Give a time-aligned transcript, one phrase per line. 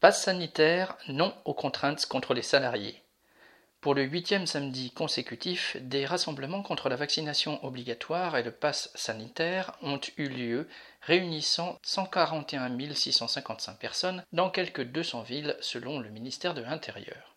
[0.00, 3.02] Passe sanitaire, non aux contraintes contre les salariés.
[3.82, 9.76] Pour le huitième samedi consécutif, des rassemblements contre la vaccination obligatoire et le passe sanitaire
[9.82, 10.68] ont eu lieu,
[11.02, 17.36] réunissant 141 655 personnes dans quelques 200 villes selon le ministère de l'Intérieur.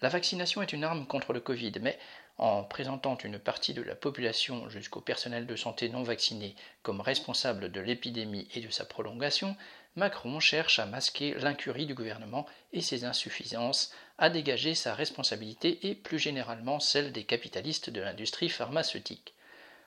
[0.00, 1.96] La vaccination est une arme contre le Covid, mais
[2.38, 7.70] en présentant une partie de la population jusqu'au personnel de santé non vacciné comme responsable
[7.70, 9.56] de l'épidémie et de sa prolongation,
[9.94, 15.94] Macron cherche à masquer l'incurie du gouvernement et ses insuffisances, à dégager sa responsabilité et
[15.94, 19.34] plus généralement celle des capitalistes de l'industrie pharmaceutique.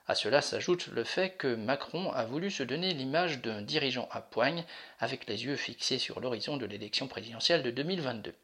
[0.07, 4.21] À cela s'ajoute le fait que Macron a voulu se donner l'image d'un dirigeant à
[4.21, 4.63] poigne,
[4.99, 8.35] avec les yeux fixés sur l'horizon de l'élection présidentielle de 2022.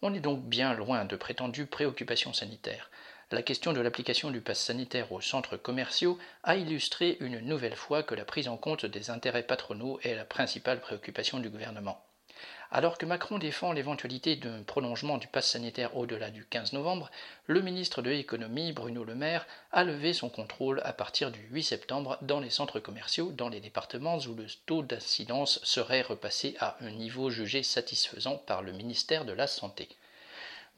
[0.00, 2.90] On est donc bien loin de prétendues préoccupations sanitaires.
[3.32, 8.02] La question de l'application du pass sanitaire aux centres commerciaux a illustré une nouvelle fois
[8.02, 12.04] que la prise en compte des intérêts patronaux est la principale préoccupation du gouvernement.
[12.72, 17.08] Alors que Macron défend l'éventualité d'un prolongement du pass sanitaire au-delà du 15 novembre,
[17.46, 21.62] le ministre de l'économie, Bruno Le Maire, a levé son contrôle à partir du 8
[21.62, 26.76] septembre dans les centres commerciaux dans les départements où le taux d'incidence serait repassé à
[26.80, 29.88] un niveau jugé satisfaisant par le ministère de la Santé.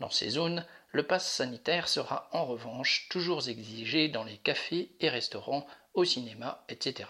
[0.01, 5.09] Dans ces zones, le pass sanitaire sera en revanche toujours exigé dans les cafés et
[5.09, 7.09] restaurants, au cinéma, etc.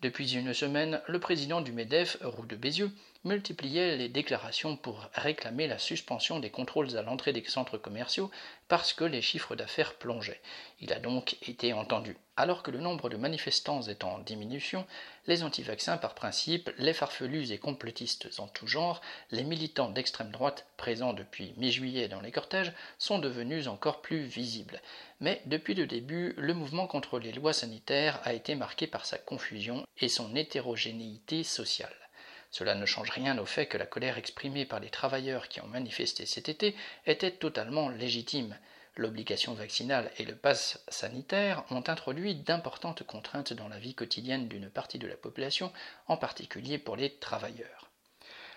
[0.00, 2.92] Depuis une semaine, le président du MEDEF, Roux de Bézieux,
[3.24, 8.30] multipliait les déclarations pour réclamer la suspension des contrôles à l'entrée des centres commerciaux
[8.68, 10.40] parce que les chiffres d'affaires plongeaient.
[10.80, 12.16] Il a donc été entendu.
[12.36, 14.86] Alors que le nombre de manifestants est en diminution,
[15.26, 19.00] les anti-vaccins par principe, les farfelus et complotistes en tout genre,
[19.32, 24.80] les militants d'extrême droite présents depuis mi-juillet dans les cortèges sont devenus encore plus visibles.
[25.20, 29.18] Mais depuis le début, le mouvement contre les lois sanitaires a été marqué par sa
[29.18, 32.07] confusion et son hétérogénéité sociale.
[32.50, 35.66] Cela ne change rien au fait que la colère exprimée par les travailleurs qui ont
[35.66, 36.74] manifesté cet été
[37.06, 38.56] était totalement légitime.
[38.96, 44.70] L'obligation vaccinale et le pass sanitaire ont introduit d'importantes contraintes dans la vie quotidienne d'une
[44.70, 45.72] partie de la population,
[46.08, 47.88] en particulier pour les travailleurs.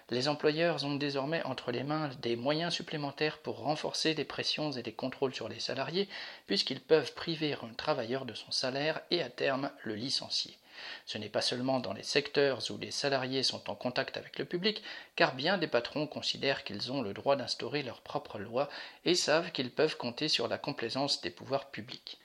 [0.09, 4.83] Les employeurs ont désormais entre les mains des moyens supplémentaires pour renforcer les pressions et
[4.83, 6.09] les contrôles sur les salariés,
[6.47, 10.57] puisqu'ils peuvent priver un travailleur de son salaire et à terme le licencier.
[11.05, 14.45] Ce n'est pas seulement dans les secteurs où les salariés sont en contact avec le
[14.45, 14.83] public,
[15.15, 18.69] car bien des patrons considèrent qu'ils ont le droit d'instaurer leurs propres lois
[19.05, 22.19] et savent qu'ils peuvent compter sur la complaisance des pouvoirs publics.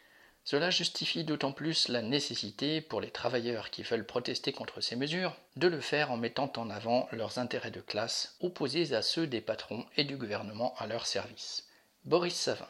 [0.46, 5.34] Cela justifie d'autant plus la nécessité, pour les travailleurs qui veulent protester contre ces mesures,
[5.56, 9.40] de le faire en mettant en avant leurs intérêts de classe, opposés à ceux des
[9.40, 11.66] patrons et du gouvernement à leur service.
[12.04, 12.68] Boris Savin.